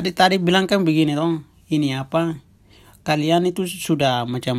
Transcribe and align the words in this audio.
adik 0.00 0.16
tadi 0.16 0.40
bilang 0.40 0.64
kan 0.64 0.80
begini 0.80 1.12
dong 1.12 1.44
ini 1.68 1.92
apa 1.92 2.40
kalian 3.04 3.44
itu 3.44 3.68
sudah 3.68 4.24
macam 4.24 4.56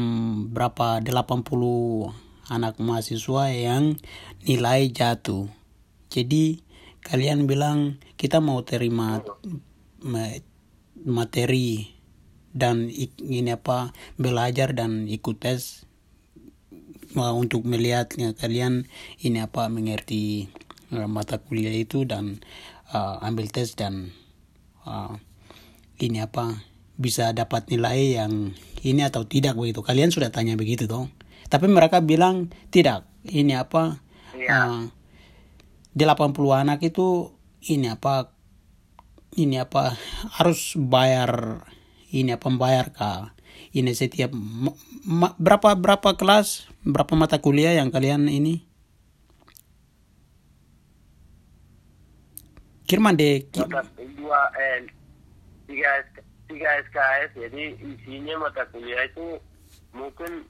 berapa 0.54 1.02
80 1.02 1.50
anak 2.46 2.78
mahasiswa 2.78 3.50
yang 3.50 3.98
nilai 4.46 4.94
jatuh. 4.94 5.50
Jadi 6.14 6.62
kalian 7.02 7.50
bilang 7.50 7.98
kita 8.22 8.38
mau 8.38 8.62
terima 8.62 9.18
materi 11.02 11.90
dan 12.54 12.86
ini 12.94 13.50
apa 13.50 13.98
belajar 14.22 14.78
dan 14.78 15.10
ikut 15.10 15.42
tes 15.42 15.90
untuk 17.18 17.66
melihatnya 17.66 18.38
kalian 18.38 18.86
ini 19.26 19.42
apa 19.42 19.74
mengerti 19.74 20.54
uh, 20.94 21.10
mata 21.10 21.42
kuliah 21.42 21.74
itu 21.74 22.06
dan 22.06 22.46
uh, 22.94 23.18
ambil 23.26 23.50
tes 23.50 23.74
dan 23.74 24.14
uh, 24.86 25.18
ini 26.02 26.26
apa 26.26 26.66
bisa 26.98 27.32
dapat 27.34 27.70
nilai 27.70 28.18
yang 28.18 28.58
ini 28.82 29.02
atau 29.06 29.26
tidak 29.26 29.54
begitu. 29.54 29.86
Kalian 29.86 30.10
sudah 30.10 30.34
tanya 30.34 30.58
begitu 30.58 30.90
dong 30.90 31.14
tapi 31.52 31.68
mereka 31.68 32.00
bilang 32.00 32.48
tidak 32.72 33.04
ini 33.28 33.60
apa 33.60 34.00
ya. 34.40 34.88
uh, 34.88 36.00
80 36.00 36.32
anak 36.56 36.80
itu 36.80 37.36
ini 37.68 37.92
apa 37.92 38.32
ini 39.36 39.60
apa 39.60 40.00
harus 40.40 40.80
bayar 40.80 41.68
ini 42.16 42.32
apa 42.32 42.48
bayar 42.56 42.96
kah? 42.96 43.36
Ini 43.76 43.92
setiap 43.92 44.32
berapa 45.36 45.76
berapa 45.76 46.16
kelas 46.16 46.72
berapa 46.88 47.20
mata 47.20 47.44
kuliah 47.44 47.76
yang 47.76 47.92
kalian 47.92 48.32
ini? 48.32 48.64
Kirman 52.88 53.20
de 53.20 53.44
dua 54.16 54.52
eh, 54.56 54.88
tiga 55.72 55.92
tiga 56.52 56.70
SKS 56.92 57.32
jadi 57.40 57.64
isinya 57.80 58.44
mata 58.44 58.68
kuliah 58.76 59.08
itu 59.08 59.40
mungkin 59.96 60.44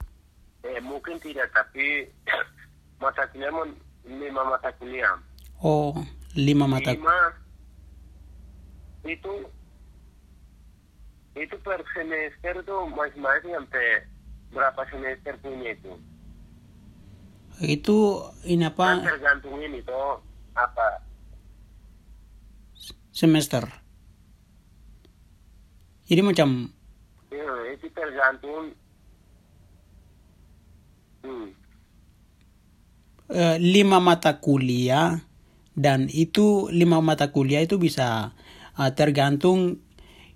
eh, 0.66 0.82
mungkin 0.82 1.22
tidak 1.22 1.46
tapi 1.54 2.10
mata 3.02 3.22
kuliah 3.30 3.54
lima 4.02 4.42
mata 4.42 4.70
kuliah. 4.82 5.14
Oh 5.62 5.94
lima 6.34 6.66
mata 6.66 6.90
lima 6.90 7.38
itu 9.06 9.46
itu 11.38 11.56
per 11.64 11.80
semester 11.94 12.60
tuh 12.66 12.90
masing-masing 12.92 13.54
sampai 13.56 13.86
berapa 14.52 14.82
semester 14.90 15.34
punya 15.40 15.72
itu. 15.72 15.92
Itu 17.62 18.26
ini 18.44 18.68
apa? 18.68 19.00
Kan 19.00 19.06
tergantung 19.06 19.56
ini 19.62 19.80
tuh 19.86 20.18
apa? 20.58 21.00
Semester 23.12 23.81
jadi 26.12 26.20
macam 26.20 26.68
ya, 27.32 27.72
itu 27.72 27.88
tergantung 27.96 28.76
hmm. 31.24 31.48
uh, 33.32 33.56
lima 33.56 33.96
mata 33.96 34.36
kuliah 34.44 35.24
dan 35.72 36.12
itu 36.12 36.68
lima 36.68 37.00
mata 37.00 37.32
kuliah 37.32 37.64
itu 37.64 37.80
bisa 37.80 38.36
uh, 38.76 38.90
tergantung 38.92 39.80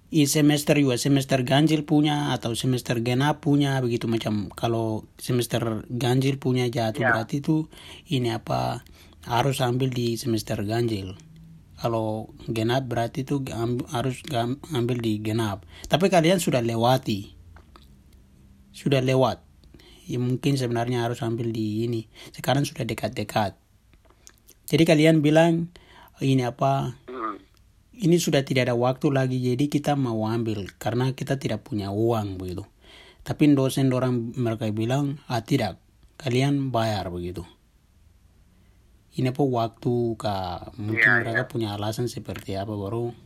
i 0.08 0.24
semester 0.24 0.80
juga 0.80 0.96
semester 0.96 1.44
ganjil 1.44 1.84
punya 1.84 2.32
atau 2.32 2.56
semester 2.56 3.04
genap 3.04 3.44
punya 3.44 3.76
begitu 3.84 4.08
macam 4.08 4.48
kalau 4.48 5.04
semester 5.20 5.84
ganjil 5.92 6.40
punya 6.40 6.72
jatuh 6.72 7.04
ya. 7.04 7.12
berarti 7.12 7.44
itu 7.44 7.68
ini 8.08 8.32
apa 8.32 8.80
harus 9.28 9.60
ambil 9.60 9.92
di 9.92 10.16
semester 10.16 10.56
ganjil 10.64 11.20
kalau 11.76 12.32
genap 12.48 12.88
berarti 12.88 13.28
itu 13.28 13.44
harus 13.92 14.24
ambil 14.72 14.96
di 14.96 15.20
genap. 15.20 15.68
Tapi 15.88 16.08
kalian 16.08 16.40
sudah 16.40 16.64
lewati. 16.64 17.36
Sudah 18.72 19.04
lewat. 19.04 19.44
Ya 20.08 20.16
mungkin 20.16 20.56
sebenarnya 20.56 21.04
harus 21.04 21.20
ambil 21.20 21.52
di 21.52 21.84
ini. 21.84 22.08
Sekarang 22.32 22.64
sudah 22.64 22.88
dekat-dekat. 22.88 23.60
Jadi 24.66 24.82
kalian 24.88 25.20
bilang 25.20 25.68
ini 26.24 26.48
apa? 26.48 26.96
Ini 27.96 28.16
sudah 28.20 28.44
tidak 28.44 28.68
ada 28.68 28.76
waktu 28.76 29.08
lagi 29.08 29.40
jadi 29.40 29.72
kita 29.72 29.96
mau 29.96 30.28
ambil 30.28 30.68
karena 30.76 31.16
kita 31.16 31.40
tidak 31.40 31.64
punya 31.64 31.92
uang 31.92 32.36
begitu. 32.36 32.64
Tapi 33.24 33.56
dosen 33.56 33.88
orang 33.92 34.36
mereka 34.36 34.68
bilang 34.72 35.20
ah 35.28 35.40
tidak. 35.40 35.80
Kalian 36.16 36.72
bayar 36.72 37.08
begitu 37.12 37.55
ini 39.16 39.32
apa 39.32 39.40
waktu 39.40 39.94
kak 40.20 40.76
mungkin 40.76 41.00
ya, 41.00 41.24
mereka 41.24 41.44
ya. 41.44 41.50
punya 41.50 41.68
alasan 41.72 42.04
seperti 42.04 42.52
apa 42.60 42.76
baru 42.76 43.16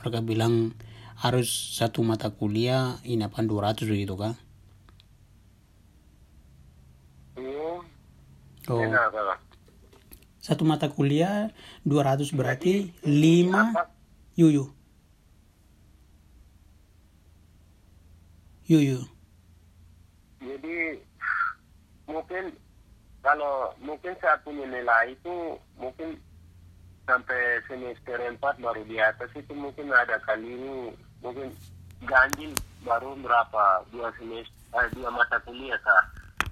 mereka 0.00 0.20
bilang 0.20 0.76
harus 1.16 1.48
satu 1.80 2.04
mata 2.04 2.28
kuliah 2.32 3.00
ini 3.08 3.24
apa 3.24 3.40
200 3.40 3.88
begitu 3.88 4.14
kak 4.20 4.36
oh, 7.40 7.80
oh. 8.68 8.84
Satu 10.40 10.64
mata 10.64 10.88
kuliah 10.88 11.52
200 11.84 12.32
berarti 12.32 12.96
5 13.04 14.40
yuyu. 14.40 14.72
Yuyu. 18.64 19.04
Jadi 20.40 20.96
mungkin 22.08 22.56
kalau 23.20 23.72
mungkin 23.84 24.16
saya 24.20 24.40
punya 24.40 24.64
nilai 24.64 25.12
itu 25.12 25.56
mungkin 25.76 26.16
sampai 27.04 27.60
semester 27.68 28.16
4 28.16 28.38
baru 28.40 28.82
di 28.86 28.96
atas 28.96 29.28
itu 29.36 29.52
mungkin 29.52 29.92
ada 29.92 30.16
kali 30.24 30.46
ini 30.46 30.94
mungkin 31.20 31.52
ganjil 32.06 32.52
baru 32.80 33.12
berapa 33.20 33.84
dua 33.92 34.08
semester 34.16 34.56
eh, 34.80 34.88
dua 34.96 35.10
mata 35.12 35.36
kuliah 35.44 35.76
kak 35.84 36.04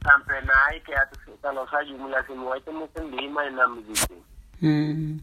sampai 0.05 0.39
naik 0.45 0.85
ke 0.85 0.93
atas 0.93 1.21
kalau 1.41 1.65
saya 1.73 1.85
jumlah 1.89 2.23
semua 2.27 2.55
itu 2.59 2.71
mungkin 2.73 3.05
lima 3.15 3.41
enam 3.49 3.81
begitu. 3.83 4.17
Hmm. 4.59 5.23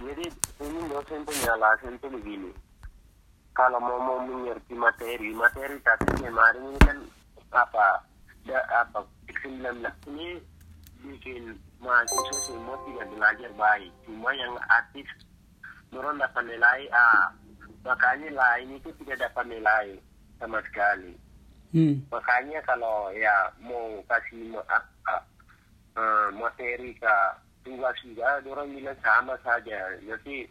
Jadi 0.00 0.26
ini 0.64 0.80
dosen 0.88 1.20
punya 1.28 1.52
alasan 1.54 2.00
itu 2.00 2.08
begini. 2.08 2.50
Kalau 3.52 3.76
mau 3.76 4.00
mau 4.00 4.18
mengerti 4.24 4.72
materi, 4.72 5.36
materi 5.36 5.76
tapi 5.84 6.08
kemarin 6.16 6.72
ini 6.72 6.80
kan 6.80 6.98
apa, 7.50 8.02
da, 8.46 8.58
apa 8.86 9.04
19 9.42 9.82
ini 10.10 10.38
bikin 11.00 11.56
mahasiswa 11.80 12.38
semua 12.46 12.76
tidak 12.86 13.06
belajar 13.14 13.50
baik. 13.56 13.92
Cuma 14.04 14.30
yang 14.36 14.54
aktif 14.68 15.06
orang 15.96 16.20
dapat 16.20 16.44
nilai 16.46 16.80
A. 16.92 17.32
Makanya 17.80 18.28
lain 18.36 18.76
itu 18.76 18.92
tidak 19.02 19.30
dapat 19.30 19.44
nilai 19.48 19.86
sama 20.36 20.60
sekali. 20.68 21.16
Hmm. 21.72 22.02
Makanya 22.12 22.60
kalau 22.66 23.08
ya 23.14 23.48
mau 23.62 24.02
kasih 24.10 24.58
apa 24.68 25.16
uh, 25.96 26.28
materi 26.34 26.92
ke 26.98 27.16
tugas 27.64 27.96
juga, 28.04 28.42
orang 28.44 28.74
bilang 28.74 28.98
sama 29.00 29.38
saja. 29.40 29.96
Jadi 30.04 30.44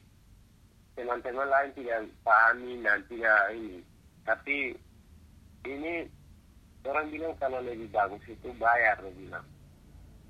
teman-teman 0.98 1.48
lain 1.48 1.72
tidak 1.78 2.10
pahami 2.26 2.82
dan 2.82 3.00
tidak 3.12 3.42
ini. 3.54 3.80
Tapi 4.26 4.58
ini 5.70 5.94
orang 6.90 7.08
bilang 7.14 7.34
kalau 7.38 7.62
lebih 7.62 7.88
bagus 7.94 8.22
itu 8.26 8.50
bayar, 8.58 8.98
orang 9.00 9.16
bilang. 9.16 9.46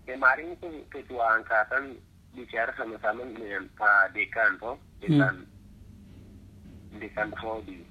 Kemarin 0.04 0.54
itu 0.58 0.68
ketua 0.92 1.40
angkatan 1.40 1.96
bicara 2.36 2.70
sama-sama 2.76 3.24
dengan 3.32 3.66
Pak 3.80 4.14
Dekan, 4.14 4.60
toh, 4.60 4.78
Dekan, 5.00 5.46
hmm. 5.46 7.00
Dekan 7.00 7.30
Prodi 7.34 7.90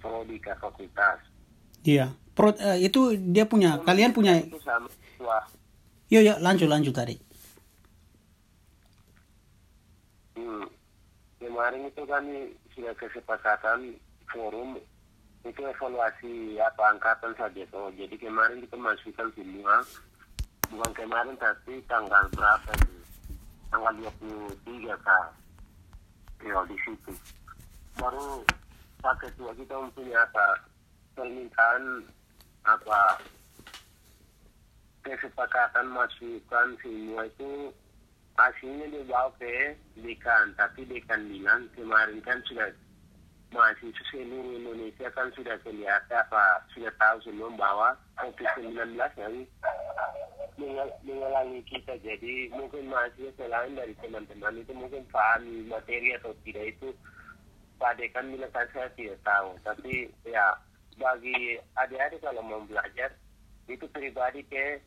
prodi 0.00 0.40
ke 0.40 0.56
fakultas. 0.56 1.20
Iya. 1.84 2.16
Pro, 2.32 2.48
uh, 2.54 2.78
itu 2.80 3.12
dia 3.20 3.44
punya, 3.44 3.76
Pro, 3.76 3.92
kalian 3.92 4.16
punya. 4.16 4.40
Itu 4.40 4.56
sama 4.64 4.88
Yo 6.12 6.20
yo 6.20 6.36
lanjut 6.44 6.68
lanjut 6.68 6.92
tadi. 6.92 7.16
Hmm. 10.36 10.68
Kemarin 11.40 11.88
itu 11.88 12.02
kan 12.04 12.24
sudah 12.76 12.92
kesepakatan 13.00 13.96
forum 14.28 14.76
itu 15.42 15.60
evaluasi 15.66 16.54
apa 16.62 16.94
angkatan 16.94 17.34
saja 17.34 17.62
tuh. 17.74 17.90
Jadi 17.98 18.14
kemarin 18.14 18.62
kita 18.62 18.78
masukkan 18.78 19.28
semua. 19.34 19.82
Bukan 20.70 20.92
kemarin 20.94 21.34
tapi 21.36 21.82
tanggal 21.90 22.24
berapa 22.32 22.70
itu? 22.78 22.96
Tanggal 23.68 23.92
23 24.22 24.94
kak. 25.02 25.28
Ya 26.46 26.58
di 26.66 26.76
situ. 26.86 27.12
Baru 27.98 28.46
Pak 29.02 29.18
Ketua 29.18 29.50
kita 29.58 29.74
mempunyai 29.74 30.22
apa? 30.22 30.46
Permintaan 31.18 32.06
apa? 32.62 33.18
Kesepakatan 35.02 35.90
masukan 35.90 36.78
semua 36.78 37.26
itu 37.26 37.74
hasilnya 38.38 38.86
dibawa 38.88 39.28
ke 39.36 39.76
dekan 39.98 40.56
tapi 40.56 40.88
dekan 40.88 41.28
bilang 41.28 41.68
kemarin 41.76 42.22
kan 42.24 42.40
sudah 42.48 42.70
mahasiswa 43.52 44.04
seluruh 44.08 44.56
Indonesia 44.56 45.06
kan 45.12 45.28
sudah 45.36 45.54
kelihatan 45.60 46.16
apa 46.16 46.64
sudah 46.72 46.92
tahu 46.96 47.16
semua 47.22 47.52
bahwa 47.54 47.88
COVID-19 48.18 48.96
yang 48.96 49.34
mengal- 50.56 50.98
mengalangi 51.04 51.60
kita. 51.68 51.94
Jadi 52.00 52.48
mungkin 52.56 52.88
mahasiswa 52.88 53.32
selain 53.36 53.76
dari 53.76 53.92
teman-teman 54.00 54.60
itu 54.60 54.72
mungkin 54.72 55.04
pahami 55.12 55.68
materi 55.68 56.16
atau 56.16 56.32
tidak 56.42 56.76
itu 56.76 56.88
bilang 57.76 58.52
kan 58.52 58.66
saya 58.72 58.88
tidak 58.96 59.18
tahu. 59.22 59.52
Tapi 59.62 60.08
ya 60.24 60.56
bagi 60.96 61.60
adik-adik 61.76 62.24
kalau 62.24 62.42
mau 62.44 62.62
belajar 62.64 63.12
itu 63.68 63.84
pribadi 63.92 64.40
ke 64.48 64.80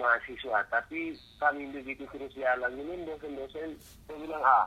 mahasiswa. 0.00 0.64
Tapi 0.72 1.12
kami 1.36 1.68
begitu 1.76 2.08
terus 2.08 2.32
jalan 2.32 2.72
ini 2.72 3.04
dosen-dosen 3.04 3.76
saya 4.08 4.16
bilang 4.16 4.44
ah 4.44 4.66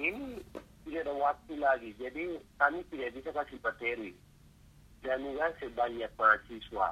ini 0.00 0.40
tidak 0.84 1.02
ada 1.06 1.14
waktu 1.14 1.54
lagi. 1.58 1.90
Jadi 1.98 2.38
kami 2.58 2.80
tidak 2.90 3.10
bisa 3.16 3.30
kasih 3.30 3.58
materi. 3.62 4.10
Dan 5.02 5.18
juga 5.26 5.50
sebanyak 5.58 6.12
mahasiswa. 6.14 6.88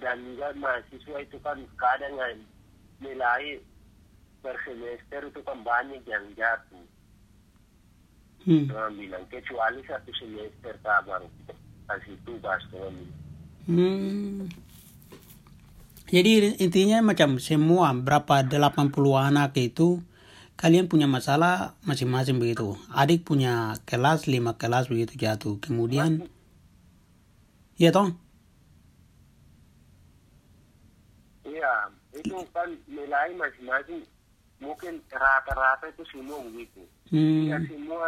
Dan 0.00 0.16
juga 0.24 0.48
mahasiswa 0.56 1.18
itu 1.20 1.36
kan 1.44 1.58
kadang 1.76 2.14
nilai 3.00 3.60
per 4.44 4.56
semester 4.64 5.20
itu 5.28 5.40
kan 5.40 5.58
banyak 5.64 6.04
yang 6.04 6.24
jatuh. 6.36 6.86
Hmm. 8.44 8.68
Orang 8.68 9.00
bilang 9.00 9.24
kecuali 9.32 9.80
satu 9.88 10.12
semester 10.12 10.76
tak 10.84 11.00
baru 11.08 11.28
kita 11.40 11.54
kasih 11.88 12.16
tugas 12.28 12.62
orang. 12.76 13.08
Hmm. 13.64 14.52
Jadi 16.12 16.60
intinya 16.60 17.00
macam 17.00 17.40
semua 17.40 17.88
berapa 17.96 18.44
80 18.44 18.92
anak 19.16 19.56
itu 19.56 20.04
kalian 20.54 20.86
punya 20.86 21.04
masalah 21.06 21.74
masing-masing 21.82 22.38
begitu. 22.38 22.78
Adik 22.90 23.24
punya 23.24 23.74
kelas 23.84 24.26
lima 24.26 24.54
kelas 24.54 24.86
begitu 24.86 25.14
jatuh. 25.16 25.58
Kemudian 25.58 26.26
ya 27.74 27.90
toh? 27.90 28.14
Iya, 31.44 31.92
itu 32.14 32.36
kan 32.50 32.68
nilai 32.88 33.36
masing-masing 33.36 34.00
mungkin 34.58 35.02
rata-rata 35.10 35.90
itu 35.90 36.04
semua 36.08 36.40
begitu. 36.40 36.82
Ya 37.44 37.58
Hmm. 37.60 37.68
semua 37.68 38.04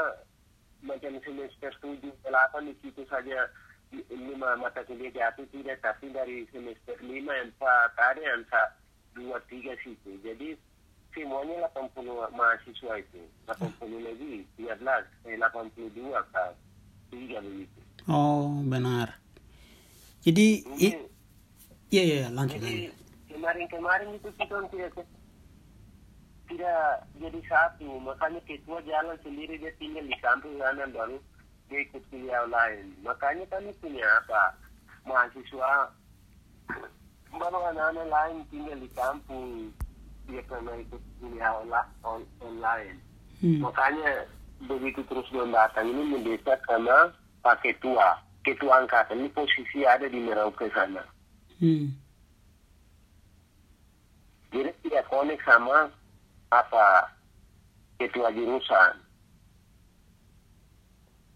macam 0.81 1.13
semester 1.21 1.71
7, 1.83 2.11
8 2.25 2.65
di 2.65 2.75
situ 2.81 3.03
saja 3.05 3.45
li- 3.93 4.07
lima 4.09 4.57
mata 4.57 4.81
kuliah 4.83 5.13
jatuh 5.13 5.45
tidak, 5.53 5.83
tapi 5.83 6.09
dari 6.11 6.47
semester 6.49 6.97
5, 7.03 7.29
4 7.53 7.61
ada 7.93 8.23
yang 8.23 8.43
dua 9.13 9.37
tiga 9.47 9.77
situ. 9.83 10.17
Jadi 10.23 10.57
semuanya 11.17 11.65
80 11.73 12.29
mahasiswa 12.37 12.93
itu. 13.01 13.21
80 13.49 14.05
lebih, 14.05 14.45
13, 14.61 15.09
eh, 15.25 15.41
82 15.41 16.21
kan. 16.29 16.53
Tiga 17.09 17.41
begitu. 17.41 17.81
Oh 18.05 18.61
benar. 18.69 19.17
Jadi 20.21 20.67
iya 21.89 22.03
iya 22.03 22.27
lanjut 22.29 22.61
Jadi 22.61 22.93
kemarin-kemarin 23.31 24.11
itu 24.19 24.29
kita 24.37 24.59
tidak 24.69 24.93
tidak 26.47 26.83
jadi 27.19 27.41
satu, 27.51 27.89
makanya 27.99 28.39
ketua 28.47 28.79
jalan 28.87 29.19
sendiri 29.23 29.59
dia 29.59 29.73
tinggal 29.79 30.05
di 30.07 30.17
kampung 30.23 30.55
kanan 30.63 30.91
baru 30.95 31.19
dia 31.67 31.83
ikut 31.83 32.03
kuliah 32.11 32.47
lain. 32.47 32.95
Makanya 33.03 33.47
kami 33.51 33.71
punya 33.83 34.07
apa 34.23 34.55
mahasiswa 35.07 35.91
baru 37.35 37.59
anak-anak 37.75 38.07
lain 38.07 38.37
tinggal 38.51 38.79
di 38.79 38.91
kampung 38.95 39.71
olah 41.67 41.87
on, 42.03 42.23
online. 42.43 42.99
Hmm. 43.43 43.61
Makanya 43.61 44.27
begitu 44.67 45.05
terus 45.07 45.29
belum 45.29 45.53
datang 45.53 45.93
ini 45.93 46.17
mendesak 46.17 46.63
karena 46.65 47.13
Pak 47.45 47.61
Ketua, 47.63 48.17
Ketua 48.43 48.83
Angkatan 48.83 49.21
ini 49.21 49.31
posisi 49.31 49.85
ada 49.85 50.09
di 50.09 50.19
Merauke 50.19 50.71
sana. 50.73 51.05
Hmm. 51.61 51.93
Jadi 54.55 54.71
tidak 54.87 55.05
konek 55.13 55.41
sama 55.45 55.91
apa 56.49 57.13
ketua 58.01 58.33
jurusan. 58.33 58.95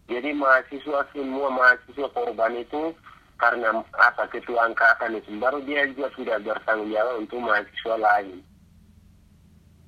Jadi 0.09 0.35
mahasiswa 0.35 1.07
semua 1.15 1.49
mahasiswa 1.53 2.09
korban 2.11 2.59
itu 2.59 2.97
karena 3.39 3.81
apa 3.95 4.27
ketua 4.29 4.69
angkatan 4.69 5.17
itu 5.17 5.33
baru 5.39 5.63
dia 5.65 5.87
juga 5.95 6.13
sudah 6.19 6.37
bertanggung 6.43 6.91
jawab 6.93 7.25
untuk 7.25 7.39
mahasiswa 7.41 7.97
lain. 7.97 8.43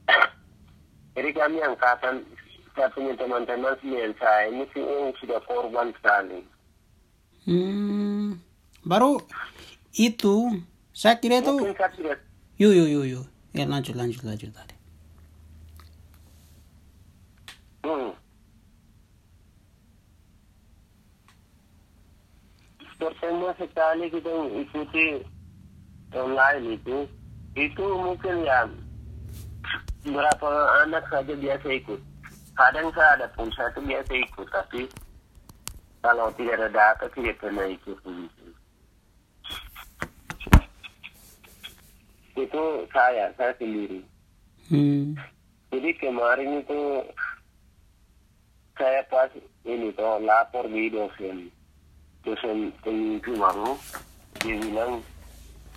Jadi 1.17 1.31
kami 1.37 1.59
angkatan 1.61 2.25
saya 2.73 2.89
punya 2.97 3.13
teman-teman 3.21 3.77
sembilan 3.85 4.13
saya 4.17 4.49
ini 4.49 4.65
sih 4.73 4.85
sudah 5.21 5.41
korban 5.45 5.93
sekali. 6.01 6.41
Hmm. 7.45 8.41
Baru 8.83 9.21
itu 9.93 10.63
saya 10.97 11.21
kira 11.21 11.45
itu 11.45 11.77
yuk 12.57 12.73
yuk 12.73 12.89
yuk 12.89 13.05
yuk. 13.05 13.27
Ya 13.53 13.69
lanjut 13.69 13.93
lanjut 13.93 14.25
lanjut 14.25 14.49
tadi. 14.57 14.77
Hmm. 17.85 18.17
Pertama 22.97 23.53
sekali 23.61 24.09
kita 24.09 24.33
ikuti 24.57 25.07
online 26.17 26.81
itu, 26.81 26.97
itu 27.59 27.85
mungkin 27.85 28.47
ya 28.47 28.65
berapa 30.07 30.49
anak 30.87 31.07
saja 31.11 31.35
biasa 31.35 31.67
ikut. 31.79 32.01
Kadang 32.53 32.93
saya 32.93 33.11
ada 33.17 33.27
pulsa 33.33 33.71
itu 33.73 33.81
biasa 33.87 34.13
ikut, 34.13 34.49
tapi 34.51 34.83
kalau 36.03 36.29
tidak 36.35 36.59
ada 36.59 36.69
data 36.69 37.07
tidak 37.15 37.39
pernah 37.39 37.67
ikut 37.71 37.97
begitu. 38.03 38.47
Itu 42.35 42.63
saya, 42.91 43.31
saya 43.39 43.53
sendiri. 43.57 44.03
Hmm. 44.69 45.15
Jadi 45.73 45.91
kemarin 45.97 46.61
itu 46.61 46.81
saya 48.77 49.05
pas 49.07 49.31
ini 49.63 49.95
tuh 49.95 50.19
lapor 50.27 50.67
di 50.67 50.91
dosen 50.91 51.53
dosen 52.27 52.75
pemimpin 52.83 53.39
baru 53.39 53.79
dia 54.43 54.59
bilang 54.59 54.99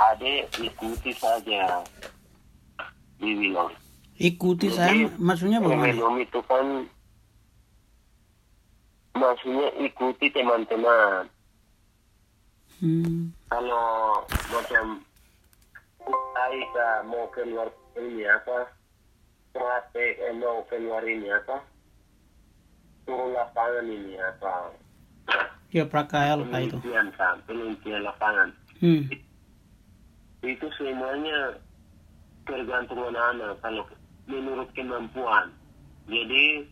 ade 0.02 0.50
ikuti 0.58 1.12
saja 1.14 1.86
dia 3.22 3.34
bilang 3.38 3.70
Ikuti 4.18 4.68
saya 4.70 5.12
maksudnya 5.18 5.60
bagaimana? 5.60 5.92
Ekonomi 5.92 6.24
itu 6.24 6.40
kan 6.42 6.66
maksudnya 9.14 9.70
ikuti 9.80 10.28
teman-teman 10.30 11.28
Hmm. 12.76 13.32
kalau 13.48 14.20
macam 14.52 15.00
kita 16.46 16.90
mau 17.06 17.24
keluar 17.30 17.72
ini 17.96 18.24
apa 18.26 18.68
praktek 19.50 20.20
eh, 20.22 20.36
mau 20.36 20.60
keluar 20.66 21.00
ini 21.02 21.32
apa 21.32 21.64
turun 23.02 23.32
lapangan 23.32 23.88
ini 23.88 24.20
apa 24.20 24.76
Ya 25.72 25.84
prakayal 25.84 26.44
kayak 26.46 26.68
itu. 26.68 26.78
penelitian 26.78 27.08
kan 27.14 27.36
penelitian 27.44 28.02
lapangan 28.04 28.50
Hmm. 28.76 29.08
itu 30.42 30.68
semuanya 30.76 31.56
tergantung 32.44 33.00
anak-anak 33.06 33.56
kalau 33.58 33.88
menurut 34.26 34.70
kemampuan 34.74 35.50
jadi 36.06 36.66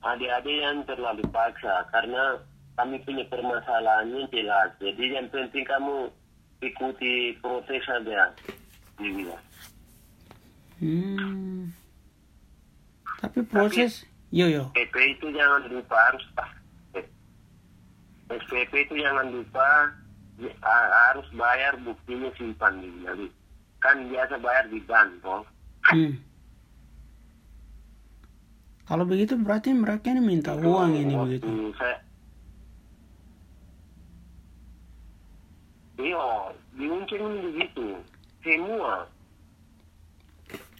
adik-adik 0.00 0.56
yang 0.62 0.78
terlalu 0.86 1.24
paksa 1.28 1.84
karena 1.90 2.38
kami 2.78 3.02
punya 3.02 3.26
permasalahannya 3.26 4.30
jelas 4.30 4.70
jadi 4.78 5.18
yang 5.18 5.26
penting 5.28 5.66
kamu 5.66 6.08
ikuti 6.60 7.34
proses 7.42 7.82
saja 7.84 8.30
dia 8.98 9.10
bilang 9.12 9.44
Hmm. 10.78 11.74
Tapi 13.18 13.42
proses 13.50 14.06
yo 14.30 14.46
yo. 14.46 14.70
PP 14.78 14.94
itu 15.18 15.26
jangan 15.34 15.66
lupa 15.66 15.98
harus 16.06 16.22
SPP 18.30 18.72
itu 18.86 18.94
jangan 18.94 19.26
lupa 19.32 19.90
ya, 20.38 20.52
harus 21.10 21.26
bayar 21.34 21.74
buktinya 21.82 22.30
simpan 22.38 22.78
di 22.78 23.26
kan 23.82 24.06
biasa 24.06 24.38
bayar 24.38 24.70
di 24.70 24.78
bank 24.86 25.10
toh 25.18 25.42
Hmm. 25.88 26.20
Kalau 28.88 29.04
begitu 29.04 29.36
berarti 29.36 29.76
mereka 29.76 30.08
ini 30.08 30.24
minta 30.24 30.56
uang 30.56 30.96
ini 30.96 31.12
Waktu 31.12 31.44
begitu. 31.44 31.48
saya 31.76 32.00
iya 36.00 36.24
diuncing 36.72 37.52
begitu. 37.52 37.84
Semua. 38.40 39.04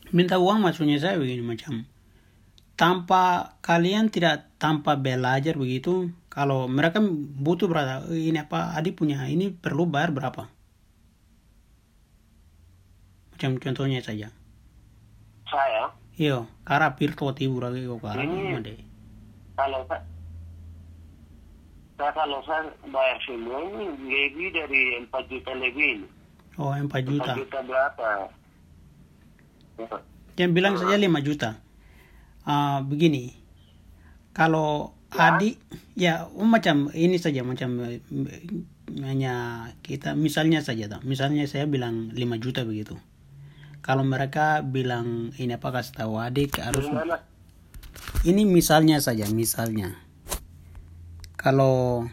Minta 0.08 0.40
uang 0.40 0.64
maksudnya 0.64 0.96
saya 0.96 1.20
begini 1.20 1.44
macam 1.44 1.84
tanpa 2.80 3.58
kalian 3.60 4.08
tidak 4.08 4.48
tanpa 4.56 4.96
belajar 4.96 5.58
begitu 5.58 6.08
kalau 6.32 6.64
mereka 6.64 7.02
butuh 7.36 7.68
berapa 7.68 8.08
ini 8.08 8.40
apa 8.40 8.72
adik 8.72 8.96
punya 8.96 9.20
ini 9.28 9.52
perlu 9.52 9.84
bayar 9.84 10.16
berapa? 10.16 10.48
Macam 13.36 13.50
contohnya 13.60 14.00
saja. 14.00 14.32
Saya 15.44 15.92
iyo 16.18 16.50
karena 16.66 16.92
pirto 16.92 17.30
tibu 17.32 17.62
lagi 17.62 17.86
kok 17.86 18.02
karena 18.02 18.26
Ini- 18.26 18.82
kalau 19.54 19.80
saya 19.86 20.02
saya 21.94 22.12
kalau 22.14 22.38
saya 22.42 22.62
bayar 22.86 23.18
semua 23.22 23.58
ini 23.58 23.86
lebih 24.06 24.48
dari 24.50 24.82
4 25.02 25.30
juta 25.30 25.50
lebih 25.54 26.06
oh 26.58 26.70
4 26.70 26.86
4 26.86 27.06
juta. 27.06 27.32
juta 27.34 27.58
berapa? 27.62 28.08
Yang 30.34 30.50
bilang 30.54 30.74
saja 30.74 30.94
5 30.94 31.18
juta. 31.18 31.50
Uh, 32.42 32.82
begini. 32.86 33.34
Kalau 34.34 34.94
Ya. 35.08 35.32
adik 35.34 35.56
ya 35.96 36.28
oh, 36.28 36.44
macam 36.44 36.92
ini 36.92 37.16
saja 37.16 37.40
macam 37.40 37.80
eh, 37.80 38.04
hanya 39.00 39.64
kita 39.80 40.12
misalnya 40.12 40.60
saja 40.60 40.84
toh. 40.84 41.00
misalnya 41.00 41.48
saya 41.48 41.64
bilang 41.64 42.12
5 42.12 42.36
juta 42.36 42.60
begitu 42.60 42.92
kalau 43.80 44.04
mereka 44.04 44.60
bilang 44.60 45.30
ini 45.38 45.54
apa 45.56 45.70
kasih 45.70 46.04
tahu 46.04 46.20
adik 46.20 46.60
harus 46.60 46.86
Gimana? 46.86 47.22
ini 48.26 48.42
misalnya 48.44 48.98
saja 48.98 49.26
misalnya. 49.30 49.94
Kalau 51.38 52.04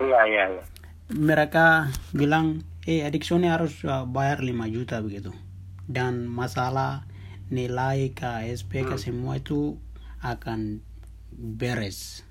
Iya, 0.00 0.20
iya, 0.24 0.44
iya. 0.56 0.64
mereka 1.12 1.92
bilang 2.16 2.64
eh 2.88 3.04
adik 3.04 3.20
Sony 3.20 3.52
harus 3.52 3.84
uh, 3.84 4.08
bayar 4.08 4.40
5 4.40 4.56
juta 4.72 5.04
begitu. 5.04 5.36
Dan 5.84 6.24
masalah 6.24 7.04
nilai 7.52 8.16
KSP 8.16 8.88
ke 8.88 8.96
semua 8.96 9.36
itu 9.36 9.76
akan 10.24 10.80
beres. 11.36 12.24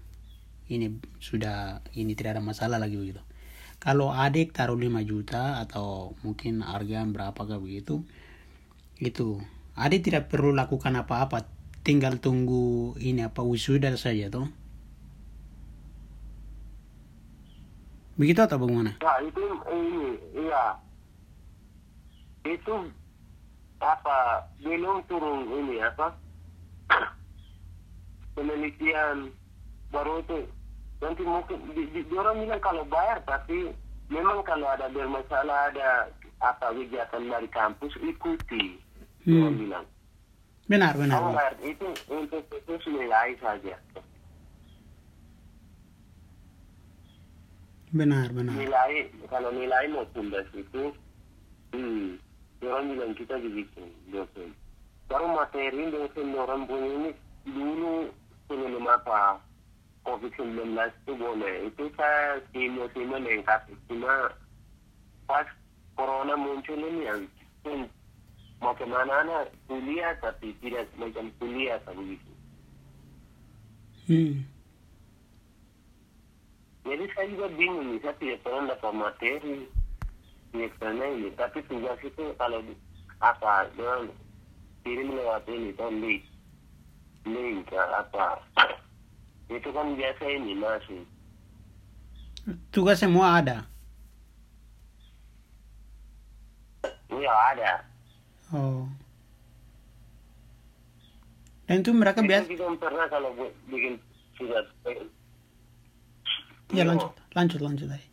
Ini 0.66 0.98
sudah 1.22 1.86
ini 1.94 2.18
tidak 2.18 2.40
ada 2.40 2.44
masalah 2.44 2.82
lagi 2.82 2.98
begitu. 2.98 3.22
Kalau 3.78 4.10
adik 4.12 4.52
taruh 4.52 4.76
5 4.76 4.90
juta 5.06 5.62
atau 5.62 6.18
mungkin 6.26 6.66
harga 6.66 7.06
berapa 7.06 7.42
begitu 7.62 8.04
itu 9.00 9.40
adik 9.80 10.12
tidak 10.12 10.28
perlu 10.28 10.52
lakukan 10.52 10.94
apa-apa. 11.00 11.48
Tinggal 11.80 12.20
tunggu 12.20 12.94
ini 13.00 13.24
apa 13.24 13.40
wisuda 13.40 13.96
saja 13.96 14.28
tuh 14.28 14.52
begitu 18.20 18.44
atau 18.44 18.60
bagaimana? 18.60 19.00
Nah, 19.00 19.18
itu 19.24 19.44
iya. 20.36 20.76
Itu 22.44 22.92
apa 23.80 24.44
belum 24.60 25.08
turun 25.08 25.48
ini 25.48 25.80
apa? 25.80 26.12
Penelitian 28.36 29.32
baru 29.96 30.20
itu. 30.20 30.40
Nanti 31.00 31.24
mungkin 31.24 31.64
di, 31.72 31.88
di, 31.96 32.04
di 32.04 32.16
orang 32.20 32.44
bilang 32.44 32.60
kalau 32.60 32.84
bayar 32.92 33.24
tapi 33.24 33.72
memang 34.12 34.44
kalau 34.44 34.68
ada 34.68 34.92
bermasalah 34.92 35.72
ada 35.72 36.12
apa 36.44 36.76
kegiatan 36.76 37.24
dari 37.24 37.48
kampus 37.48 37.96
ikuti 38.04 38.89
bilang 39.26 39.86
benar 40.70 40.94
benar 40.94 41.18
kalau 41.18 41.34
bayar 41.34 41.56
itu 41.66 41.88
untuk 42.08 42.44
khusus 42.50 42.94
nilai 42.94 43.34
saja. 43.42 43.76
Benar 47.90 48.30
benar. 48.38 48.54
Nilai 48.54 49.10
kalau 49.34 49.50
nilai 49.50 49.90
mau 49.90 50.06
tumbas 50.14 50.46
itu 50.54 50.94
hmm, 51.74 52.22
orang 52.62 52.94
bilang 52.94 53.14
kita 53.18 53.34
begitu 53.42 53.82
dosen. 54.14 54.54
Baru 55.10 55.26
materi 55.34 55.90
dosen 55.90 56.38
orang 56.38 56.70
punya 56.70 56.86
ini 56.86 57.12
dulu 57.50 58.14
sebelum 58.46 58.86
apa 58.86 59.42
covid 60.06 60.32
19 60.38 60.70
itu 60.78 61.14
boleh. 61.18 61.56
Itu 61.74 61.90
saya 61.98 62.38
timur 62.54 62.86
timur 62.94 63.18
lengkap 63.18 63.74
cuma 63.90 64.38
pas 65.26 65.50
corona 65.98 66.38
muncul 66.38 66.78
ini 66.78 67.10
yang 67.10 67.22
hmm, 68.60 68.64
mau 68.64 68.76
ke 68.76 68.84
mana 68.86 69.24
anak 69.24 69.56
kuliah 69.66 70.12
tapi 70.20 70.52
tidak 70.60 70.86
macam 70.96 71.32
kuliah 71.40 71.80
atau 71.80 71.96
begitu 71.96 72.32
hmm. 74.08 74.34
Jadi 76.80 77.06
saya 77.14 77.28
juga 77.30 77.48
bingung 77.54 77.86
nih, 77.94 78.02
saya 78.02 78.18
tidak 78.18 78.42
pernah 78.42 78.74
dapat 78.74 78.94
materi 78.98 79.58
di 80.50 80.66
sana 80.82 81.06
ini. 81.06 81.30
Tapi 81.38 81.62
tugas 81.70 82.02
itu 82.02 82.34
kalau 82.34 82.66
di- 82.66 82.82
apa 83.22 83.70
dengan 83.78 84.10
kirim 84.82 85.14
lewat 85.14 85.46
ini 85.46 85.70
kan 85.78 85.94
link, 86.02 86.24
link 87.30 87.70
apa 87.70 88.42
itu 89.50 89.70
kan 89.70 89.94
biasa 89.94 90.24
ini 90.26 90.58
masih. 90.58 91.04
tugas 92.74 92.98
semua 92.98 93.38
ada 93.38 93.70
Iya 97.10 97.34
ada. 97.54 97.89
Oh 98.54 98.86
dan 101.70 101.86
itu 101.86 101.92
mereka 101.94 102.26
biasa 102.26 102.50
kita 102.50 102.66
pernah 102.82 103.06
kalau 103.14 103.30
bikin 103.70 104.02
surat. 104.34 104.66
ya 106.74 106.82
lanjut 106.86 107.14
lanjut 107.38 107.62
lanjut 107.62 107.88
tadi 107.90 108.08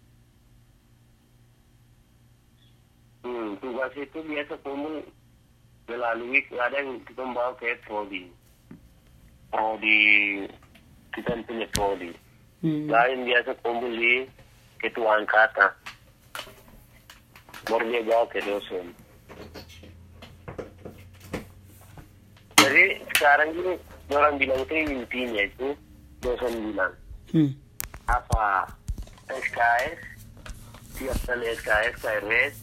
Hmm, 3.27 3.59
tugas 3.59 3.91
itu 3.99 4.23
biasa 4.23 4.55
kumpul 4.63 5.03
melalui 5.91 6.47
ada 6.63 6.79
yang 6.79 7.03
kita 7.03 7.27
bawa 7.27 7.59
ke 7.59 7.75
prodi. 7.83 8.31
Prodi 9.51 9.99
kita 11.11 11.35
punya 11.43 11.67
prodi. 11.75 12.15
hmm. 12.63 12.87
lain 12.87 13.19
biasa 13.27 13.51
kumpul 13.67 13.91
di 13.95 14.27
ketua 14.83 15.21
angkatan 15.21 15.73
baru 17.67 17.85
dia 17.91 18.03
bawa 18.07 18.25
ke 18.31 18.39
dosen 18.47 18.87
jadi 22.77 23.01
sekarang 23.17 23.51
ini 23.57 23.73
orang 24.13 24.37
bilang 24.37 24.61
itu 24.69 24.75
intinya 24.85 25.43
itu 25.49 25.69
dosen 26.21 26.53
bilang 26.69 26.93
Hmm. 27.27 27.51
apa 28.07 28.71
SKS 29.27 29.99
siapkan 30.95 31.41
SKS 31.43 31.95
KRS 31.99 32.55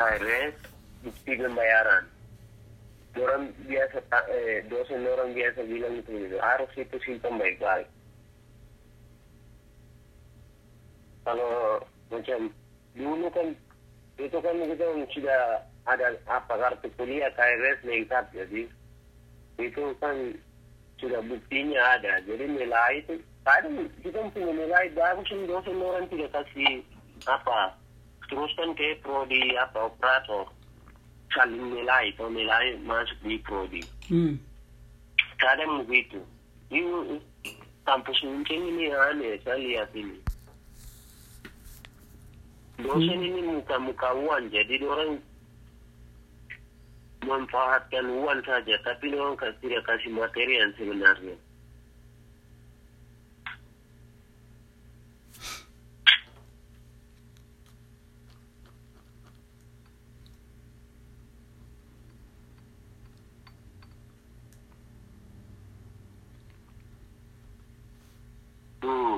KRS 0.00 0.54
bukti 1.04 1.32
pembayaran 1.36 2.08
orang 3.20 3.52
biasa 3.68 4.00
eh, 4.32 4.64
dosen 4.72 5.04
orang 5.04 5.34
biasa 5.36 5.60
bilang 5.66 5.92
itu 5.98 6.08
gitu. 6.24 6.38
harus 6.40 6.70
itu 6.78 6.96
simpan 7.04 7.36
baik-baik 7.36 7.90
kalau 11.26 11.82
macam 12.08 12.48
dulu 12.96 13.26
kan 13.34 13.48
itu 14.16 14.36
kan 14.40 14.56
kita 14.56 14.86
sudah 15.12 15.40
ada 15.84 16.16
apa 16.26 16.54
kartu 16.56 16.88
kuliah 16.96 17.28
KRS 17.36 17.84
lengkap 17.84 18.24
jadi 18.32 18.62
itu 19.60 19.82
kan 20.00 20.16
sudah 20.96 21.20
buktinya 21.28 21.80
ada 22.00 22.24
jadi 22.24 22.44
nilai 22.48 23.04
itu 23.04 23.20
kadang 23.44 23.86
kita 24.00 24.18
punya 24.32 24.52
nilai 24.56 24.90
bagus 24.96 25.28
yang 25.28 25.44
dosen 25.46 25.76
orang 25.78 26.08
tidak 26.08 26.32
kasih 26.32 26.80
apa 27.28 27.76
teruskan 28.26 28.74
ke 28.74 28.98
prodi 29.04 29.54
apa 29.54 29.92
operator 29.92 30.48
saling 31.30 31.70
nilai 31.70 32.10
atau 32.16 32.32
nilai 32.32 32.80
masuk 32.82 33.18
di 33.22 33.36
prodi. 33.44 33.82
Hmm. 34.08 34.40
kadang 35.36 35.84
begitu 35.84 36.18
ini 36.72 37.20
kampus 37.84 38.18
mungkin 38.24 38.60
ini 38.74 38.90
aneh 38.90 39.36
saya 39.44 39.60
lihat 39.60 39.90
ini 39.92 40.16
dosen 42.76 43.20
ini 43.24 43.40
muka-muka 43.40 44.12
uang 44.12 44.52
jadi 44.52 44.84
orang 44.84 45.16
memanfaatkan 47.24 48.04
uang 48.20 48.40
saja 48.44 48.76
tapi 48.84 49.16
orang 49.16 49.34
tidak 49.64 49.82
kasih 49.88 50.12
materi 50.12 50.60
yang 50.60 50.72
sebenarnya 50.76 51.36
hmm. 68.84 69.16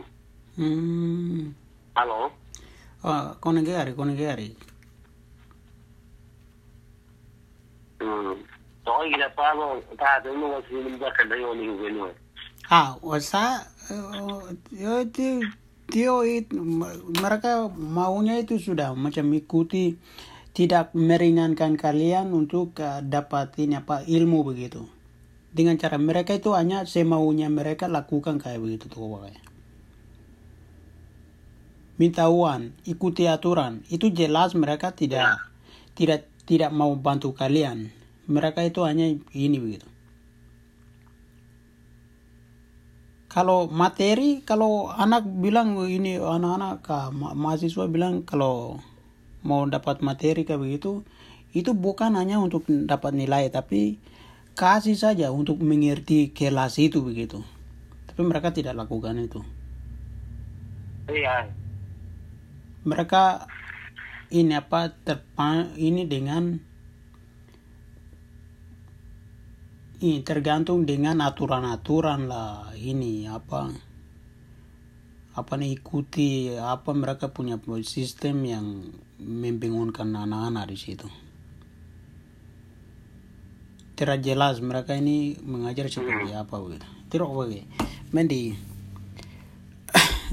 Hmm. 0.55 1.51
halo 1.99 2.31
Oh, 3.09 3.33
konegari, 3.41 3.97
konegari. 3.97 4.53
hmm. 8.05 8.37
Toh 8.85 9.01
kita 9.09 9.33
pago 9.33 9.81
ta 9.97 10.21
tu 10.21 10.29
mo 10.37 10.61
si 10.69 10.77
ni 10.77 10.93
ba 11.01 11.09
kan 11.17 11.33
Ah, 12.69 13.01
wasa 13.01 13.65
yo 14.77 15.01
itu 15.01 15.41
Tio 15.89 16.21
itu 16.21 16.53
mereka 17.17 17.73
maunya 17.73 18.37
itu 18.45 18.61
sudah 18.61 18.93
macam 18.93 19.33
ikuti 19.33 19.97
tidak 20.53 20.93
meringankan 20.93 21.81
kalian 21.81 22.29
untuk 22.37 22.77
uh, 22.77 23.01
dapatin 23.01 23.73
apa 23.73 24.05
ilmu 24.05 24.45
begitu. 24.45 24.85
Dengan 25.49 25.81
cara 25.81 25.97
mereka 25.97 26.37
itu 26.37 26.53
hanya 26.53 26.85
semaunya 26.85 27.49
mereka 27.49 27.89
lakukan 27.89 28.37
kayak 28.37 28.61
begitu 28.61 28.93
tuh 28.93 29.01
pokoknya. 29.01 29.41
Minta 31.99 32.31
uang, 32.31 32.79
ikuti 32.87 33.27
aturan, 33.27 33.83
itu 33.91 34.09
jelas 34.15 34.55
mereka 34.55 34.95
tidak 34.95 35.43
tidak 35.99 36.31
tidak 36.47 36.71
mau 36.71 36.95
bantu 36.95 37.35
kalian. 37.35 37.91
Mereka 38.31 38.63
itu 38.65 38.87
hanya 38.87 39.11
ini 39.35 39.59
begitu. 39.59 39.89
kalau 43.29 43.69
materi 43.69 44.41
kalau 44.43 44.89
anak 44.89 45.23
bilang 45.29 45.77
ini 45.85 46.17
anak-anak 46.17 46.81
ma- 47.13 47.37
mahasiswa 47.37 47.85
bilang 47.87 48.25
kalau 48.25 48.81
mau 49.45 49.69
dapat 49.69 50.01
materi 50.01 50.49
kayak 50.49 50.59
begitu 50.59 51.05
itu 51.53 51.77
bukan 51.77 52.17
hanya 52.17 52.41
untuk 52.41 52.65
dapat 52.67 53.13
nilai 53.15 53.53
tapi 53.53 54.01
kasih 54.57 54.97
saja 54.97 55.31
untuk 55.31 55.61
mengerti 55.61 56.33
kelas 56.33 56.81
itu 56.81 57.05
begitu 57.05 57.45
tapi 58.11 58.25
mereka 58.25 58.51
tidak 58.51 58.75
lakukan 58.75 59.21
itu 59.21 59.45
iya 61.13 61.47
mereka 62.85 63.49
ini 64.29 64.53
apa 64.55 64.93
terpa 64.93 65.73
ini 65.75 66.05
dengan 66.05 66.59
ini 69.99 70.23
tergantung 70.23 70.87
dengan 70.87 71.19
aturan-aturan 71.25 72.31
lah 72.31 72.71
ini 72.79 73.27
apa 73.27 73.89
apa 75.39 75.53
nih 75.55 75.79
ikuti 75.79 76.55
apa 76.59 76.91
mereka 76.95 77.31
punya 77.31 77.59
sistem 77.87 78.43
yang 78.43 78.67
membingungkan 79.23 80.11
anak-anak 80.11 80.75
di 80.75 80.79
situ. 80.79 81.09
Tidak 83.95 84.19
jelas 84.23 84.63
mereka 84.63 84.95
ini 84.95 85.39
mengajar 85.43 85.91
seperti 85.91 86.35
apa 86.35 86.55
begitu. 86.59 86.87
Tidak 87.11 87.31
begitu. 87.31 87.67
Mendi 88.11 88.55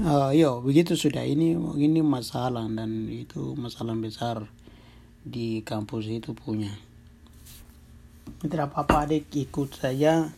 uh, 0.02 0.30
yo 0.36 0.60
begitu 0.60 0.98
sudah. 0.98 1.24
Ini 1.24 1.56
ini 1.80 2.00
masalah 2.04 2.68
dan 2.68 3.08
itu 3.08 3.56
masalah 3.56 3.96
besar 3.96 4.44
di 5.24 5.64
kampus 5.64 6.10
itu 6.12 6.36
punya. 6.36 6.72
Tidak 8.42 8.72
apa-apa 8.72 9.08
adik. 9.08 9.32
Ikut 9.32 9.72
saja. 9.76 10.28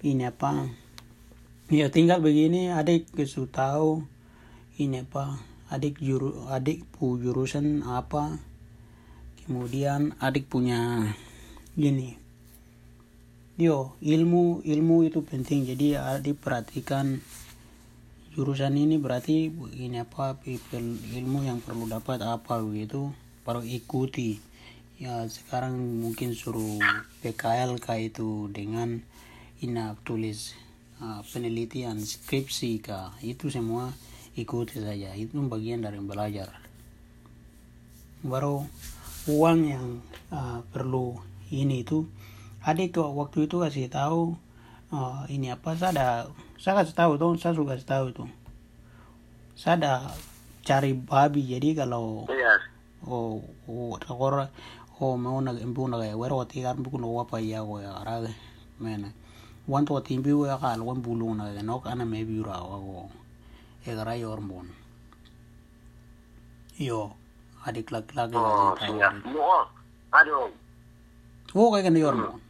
Ini 0.00 0.30
apa? 0.30 0.70
Ya 1.68 1.92
tinggal 1.92 2.24
begini 2.24 2.72
adik. 2.72 3.10
Kesu 3.12 3.50
tahu. 3.50 4.06
Ini 4.78 5.04
apa? 5.04 5.36
Adik 5.68 6.00
juru 6.00 6.48
adik 6.48 6.88
pu 6.88 7.20
jurusan 7.20 7.84
apa? 7.84 8.40
Kemudian 9.44 10.16
adik 10.22 10.48
punya 10.48 11.12
gini. 11.76 12.16
Yo 13.58 13.98
ilmu 14.00 14.64
ilmu 14.64 14.96
itu 15.04 15.20
penting. 15.20 15.66
Jadi 15.66 15.98
adik 15.98 16.38
perhatikan 16.38 17.20
jurusan 18.38 18.78
ini 18.78 19.02
berarti 19.02 19.50
ini 19.82 19.98
apa 19.98 20.38
ilmu 20.46 21.42
yang 21.42 21.58
perlu 21.58 21.90
dapat 21.90 22.22
apa 22.22 22.62
begitu? 22.62 23.10
Baru 23.42 23.66
ikuti. 23.66 24.38
Ya 25.02 25.26
sekarang 25.26 25.74
mungkin 25.74 26.38
suruh 26.38 26.78
PKL 27.18 27.82
kah 27.82 27.98
itu 27.98 28.46
dengan 28.54 29.02
ina 29.58 29.98
tulis 30.06 30.54
uh, 31.02 31.18
penelitian 31.26 31.98
skripsi 31.98 32.78
kah? 32.78 33.10
Itu 33.26 33.50
semua 33.50 33.90
ikuti 34.38 34.78
saja. 34.78 35.18
Itu 35.18 35.42
bagian 35.42 35.82
dari 35.82 35.98
belajar. 35.98 36.62
Baru 38.22 38.70
uang 39.26 39.60
yang 39.66 39.98
uh, 40.30 40.62
perlu 40.70 41.18
ini 41.50 41.82
itu 41.82 42.06
adik 42.62 43.02
waktu 43.02 43.50
itu 43.50 43.58
kasih 43.58 43.90
tahu 43.90 44.38
uh, 44.92 45.24
ini 45.28 45.52
apa 45.52 45.76
saya 45.76 45.92
ada 45.92 46.08
saya 46.56 46.80
kasih 46.82 46.96
tahu 46.96 47.12
tuh 47.20 47.36
saya 47.36 47.52
suka 47.54 47.76
kasih 47.76 47.88
tahu 47.88 48.04
itu 48.12 48.24
saya 49.58 49.74
ada 49.76 49.92
cari 50.64 50.92
babi 50.92 51.44
jadi 51.44 51.84
kalau 51.84 52.28
iya 52.28 52.54
oh 53.06 53.40
oh 53.68 53.96
takor 54.00 54.48
o 55.00 55.16
me 55.16 55.28
una 55.30 55.52
imbu 55.54 55.88
na 55.88 55.98
ga 55.98 56.16
wero 56.16 56.44
ti 56.44 56.62
gar 56.62 56.76
bu 56.76 56.98
no 56.98 57.14
wapa 57.14 57.38
ya 57.40 57.62
go 57.62 57.78
ya 57.78 57.94
ra 58.02 58.20
ge 58.20 58.32
mena 58.80 59.08
wan 59.68 59.86
to 59.86 59.94
ti 60.02 60.18
imbu 60.18 60.46
ya 60.46 60.58
ka 60.58 60.74
wan 60.80 60.98
bulu 61.00 61.34
na 61.34 61.52
ga 61.54 61.62
no 61.62 61.78
kana 61.80 62.04
me 62.04 62.24
bi 62.24 62.42
ra 62.42 62.58
go 62.58 63.08
e 63.86 63.90
gara 63.94 64.18
yor 64.18 64.40
mon 64.40 64.66
yo 66.78 67.14
adik 67.64 67.90
lak 67.94 68.10
lak 68.14 68.34
oh 68.34 68.74
siap 68.74 69.14
mo 69.30 69.62
aduh 70.10 70.50
wo 71.54 71.70
ga 71.70 71.86
ga 71.86 71.92
yor 71.94 72.14
mon 72.18 72.40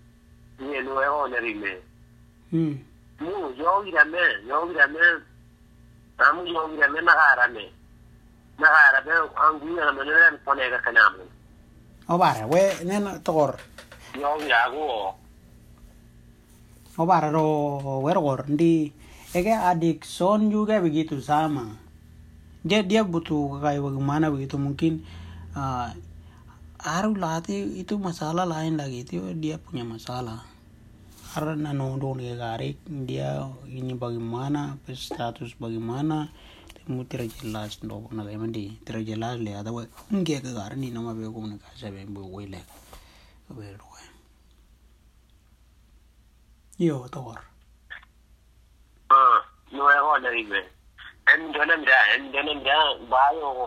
ni 0.58 0.80
lo 0.80 0.96
e 1.04 1.08
o 1.08 1.28
neri 1.28 1.52
me 1.54 1.87
hmm. 2.52 2.74
Mu 3.18 3.50
yo 3.58 3.82
gira 3.84 4.04
me 4.04 4.24
yo 4.46 4.66
gira 4.70 4.86
me 4.86 5.02
amu 6.18 6.46
yo 6.46 6.62
gira 6.70 6.86
me 6.88 6.98
na 7.02 7.12
gara 7.14 7.46
me 7.50 7.64
na 8.58 8.68
gara 8.70 9.00
be 9.02 9.12
angu 9.34 9.66
ya 9.76 9.92
me 9.92 10.02
ne 10.04 10.38
pone 10.44 10.64
ga 10.70 10.78
kanamu. 10.78 11.24
O 12.08 12.18
bara 12.18 12.46
we 12.46 12.62
nen 12.84 13.20
tor 13.22 13.58
yo 14.14 14.30
gira 14.38 14.70
go 14.70 15.14
o. 16.98 17.04
Bara 17.06 17.30
ro 17.30 18.02
wero 18.02 18.20
gor 18.20 18.42
ndi 18.50 18.92
ege 19.34 19.54
adik 19.54 20.04
son 20.04 20.50
juga 20.50 20.82
begitu 20.82 21.22
sama. 21.22 21.78
Dia 22.66 22.82
dia 22.82 23.06
butuh 23.06 23.62
kayak 23.62 23.82
bagaimana 23.82 24.34
begitu 24.34 24.58
mungkin 24.58 25.06
uh, 25.54 25.94
latih 27.14 27.78
itu 27.78 27.98
masalah 27.98 28.46
lain 28.46 28.78
lagi 28.78 29.06
itu 29.06 29.18
dia 29.38 29.58
punya 29.58 29.86
masalah 29.86 30.42
karena 31.28 31.76
nondong 31.76 32.24
dia 32.24 32.34
garik 32.40 32.80
dia 32.88 33.44
ini 33.68 33.92
bagaimana 33.92 34.80
status 34.88 35.52
bagaimana 35.60 36.32
temu 36.72 37.04
tidak 37.04 37.28
jelas 37.36 37.84
no 37.84 38.08
na 38.16 38.24
emang 38.24 38.48
di 38.48 38.80
tidak 38.80 39.04
jelas 39.04 39.36
le 39.36 39.52
ada 39.52 39.68
nge 39.68 40.36
ke 40.40 40.50
gar 40.56 40.72
ni 40.72 40.88
nama 40.88 41.12
be 41.12 41.28
komunikasi 41.28 41.92
le 41.92 42.60
be 43.52 43.66
ro 43.76 43.88
yo 46.78 47.04
tor 47.10 47.36
ah 49.10 49.40
no 49.74 49.82
e 49.90 49.98
o 49.98 50.14
neri 50.22 50.42
me 50.46 50.60
en 51.34 51.52
dona 51.52 51.74
mira 51.76 51.98
en 52.14 52.32
dona 52.32 52.54
mira 52.54 52.78
ba 53.10 53.22
yo 53.34 53.48
go 53.52 53.66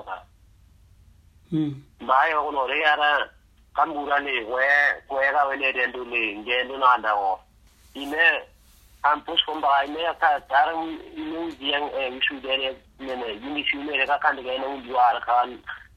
hmm. 1.52 1.74
Bayo 2.08 2.38
kono 2.42 2.66
re 2.72 2.80
ara 2.88 3.30
kambura 3.76 4.18
ni 4.24 4.32
we 4.50 4.66
we 5.12 5.22
ga 5.30 5.42
we 5.46 5.56
ne 5.62 5.70
rendu 5.72 6.02
ni 6.08 6.42
ngendu 6.42 6.78
na 6.80 6.96
anda 6.96 7.12
o 7.14 7.38
ine 7.94 8.18
ampush 9.04 9.46
kumbaka 9.46 9.86
ine 9.86 10.00
yakazara 10.02 10.74
inouziya 11.18 11.80
wishudere 12.14 12.66
eh, 12.66 12.76
nene 13.00 13.26
yindishumere 13.28 14.08
kakandikaine 14.08 14.66
undiwara 14.66 15.22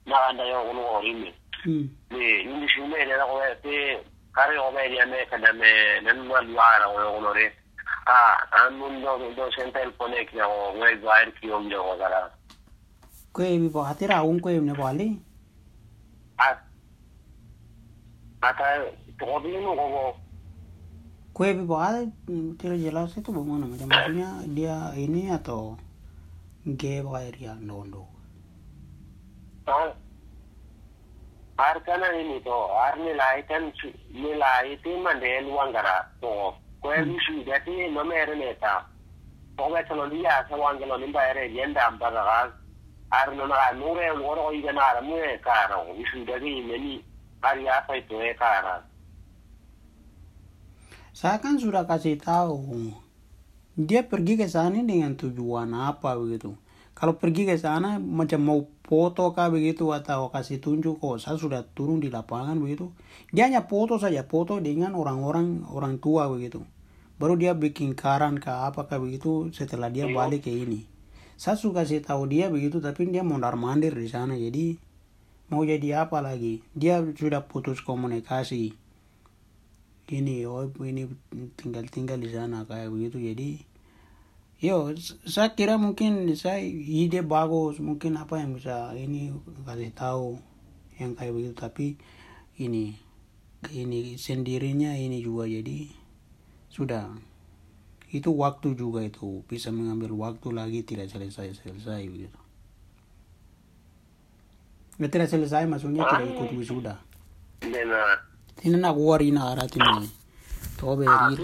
nakanda 0.06 0.44
yokunoorime 0.44 1.34
mm. 1.64 1.88
ee, 2.10 2.38
yindishumere 2.38 3.16
nakoete 3.16 3.98
kare 4.32 4.56
yokobeeriameka 4.56 5.38
name 5.38 6.00
nanmalwara 6.00 6.86
yokunore 7.04 7.52
a 8.06 8.36
anundosentel 8.52 9.92
ponek 9.92 10.34
yako 10.34 10.72
wezwair 10.72 11.32
kiyomjokozara 11.32 12.30
kweemi 13.32 13.68
bo 13.68 13.82
hatira 13.82 14.22
un 14.22 14.40
kweem 14.40 14.64
ne 14.64 14.74
boali 14.74 15.18
ata 18.40 18.80
tokobinu 19.18 19.76
kobo 19.76 20.16
kue 21.34 21.50
bo 21.66 21.74
ada 21.82 22.06
tidak 22.62 22.78
jelas 22.78 23.10
itu 23.18 23.34
bagaimana 23.34 23.66
macam 23.66 23.90
maksudnya 23.90 24.28
dia 24.54 24.94
ini 24.94 25.34
atau 25.34 25.74
ge 26.62 27.02
area 27.02 27.58
nondo 27.58 28.06
ar 31.58 31.76
kana 31.82 32.06
ini 32.14 32.38
to 32.38 32.54
ar 32.70 32.94
ni 33.02 33.10
lai 33.18 33.42
kan 33.50 33.66
ni 34.14 34.30
lai 34.38 34.78
ti 34.78 34.94
man 35.02 35.18
de 35.18 35.42
luang 35.42 35.74
gara 35.74 36.06
to 36.22 36.54
ko 36.78 36.86
e 36.94 37.02
bi 37.02 37.18
su 37.26 37.42
de 37.42 37.58
ti 37.66 37.90
no 37.90 38.04
me 38.06 38.14
re 38.24 38.34
ne 38.38 38.54
ta 38.62 38.86
ko 39.58 39.74
ga 39.74 39.82
tano 39.90 40.06
dia 40.06 40.46
sa 40.46 40.54
wan 40.54 40.78
ga 40.78 40.86
no 40.86 40.96
ni 41.02 41.10
ba 41.10 41.34
re 41.34 41.50
yen 41.50 41.74
da 41.74 41.90
ba 41.90 42.10
ga 42.14 42.46
ar 43.10 43.28
no 43.34 43.46
na 43.46 43.74
no 43.74 43.90
re 43.94 44.10
wo 44.22 44.34
ro 44.34 44.50
i 44.54 44.62
ga 44.62 44.72
na 44.72 44.94
ra 44.94 45.00
mu 45.02 45.18
e 45.18 45.38
ka 45.42 45.66
ra 45.66 45.82
bi 45.82 46.04
su 46.14 46.22
de 46.24 46.38
ni 46.38 46.62
ne 46.62 46.78
ni 46.78 46.94
ar 47.42 47.58
ya 47.58 47.82
pa 47.86 47.94
to 48.08 48.22
e 48.22 48.34
ka 48.34 48.50
ra 48.62 48.93
saya 51.14 51.38
kan 51.38 51.62
sudah 51.62 51.86
kasih 51.86 52.18
tahu 52.18 52.90
dia 53.78 54.02
pergi 54.02 54.34
ke 54.34 54.50
sana 54.50 54.82
dengan 54.82 55.14
tujuan 55.14 55.70
apa 55.70 56.18
begitu? 56.18 56.58
Kalau 56.90 57.14
pergi 57.14 57.46
ke 57.46 57.54
sana 57.54 58.02
macam 58.02 58.42
mau 58.42 58.60
foto 58.82 59.30
kah 59.30 59.46
begitu 59.46 59.94
atau 59.94 60.30
kasih 60.34 60.58
tunjuk 60.58 60.98
kok 60.98 61.22
saya 61.22 61.38
sudah 61.38 61.62
turun 61.70 62.02
di 62.02 62.10
lapangan 62.10 62.58
begitu. 62.58 62.90
Dia 63.30 63.46
hanya 63.46 63.66
foto 63.70 63.94
saja 63.98 64.26
foto 64.26 64.58
dengan 64.58 64.98
orang-orang 64.98 65.62
orang 65.70 66.02
tua 66.02 66.26
begitu. 66.26 66.66
Baru 67.14 67.38
dia 67.38 67.54
bikin 67.54 67.94
karan 67.94 68.42
kah 68.42 68.66
apakah 68.66 68.98
begitu 68.98 69.54
setelah 69.54 69.94
dia 69.94 70.10
Iya. 70.10 70.18
balik 70.18 70.46
ke 70.46 70.50
ini. 70.50 70.82
Saya 71.38 71.54
suka 71.54 71.86
kasih 71.86 72.02
tahu 72.02 72.26
dia 72.26 72.50
begitu 72.50 72.82
tapi 72.82 73.06
dia 73.06 73.22
mondar 73.22 73.54
mandir 73.54 73.94
di 73.94 74.10
sana. 74.10 74.34
Jadi 74.34 74.78
mau 75.46 75.62
jadi 75.62 76.10
apa 76.10 76.18
lagi? 76.18 76.66
Dia 76.74 77.06
sudah 77.14 77.46
putus 77.46 77.82
komunikasi 77.86 78.83
ini 80.12 80.44
oh 80.44 80.68
ini 80.84 81.08
tinggal 81.56 81.88
tinggal 81.88 82.20
di 82.20 82.28
sana 82.28 82.68
kayak 82.68 82.92
begitu. 82.92 83.16
Jadi 83.16 83.50
yo 84.60 84.92
saya 85.24 85.56
kira 85.56 85.80
mungkin 85.80 86.28
saya 86.36 86.60
ide 86.64 87.24
bagus. 87.24 87.80
Mungkin 87.80 88.20
apa 88.20 88.40
yang 88.40 88.52
bisa 88.52 88.92
ini 88.92 89.32
kasih 89.64 89.92
tahu 89.96 90.36
yang 91.00 91.16
kayak 91.16 91.32
begitu. 91.32 91.54
Tapi 91.56 91.86
ini 92.60 93.00
ini 93.72 94.20
sendirinya 94.20 94.92
ini 94.92 95.24
juga 95.24 95.48
jadi 95.48 95.88
sudah. 96.68 97.16
Itu 98.12 98.36
waktu 98.36 98.76
juga 98.76 99.00
itu. 99.00 99.40
Bisa 99.48 99.72
mengambil 99.72 100.12
waktu 100.12 100.52
lagi 100.52 100.84
tidak 100.84 101.08
selesai 101.08 101.64
selesai 101.64 102.04
begitu. 102.12 102.38
Ya, 104.94 105.10
tidak 105.10 105.26
selesai 105.32 105.66
maksudnya 105.66 106.06
tidak 106.06 106.28
ikut 106.38 106.50
wisuda. 106.54 107.02
Benar 107.64 108.33
ina 108.64 108.78
na 108.78 108.90
kuwari 108.94 109.28
ina 109.28 109.40
karati 109.40 109.78
mwenye 109.78 110.08
toberit 110.80 111.40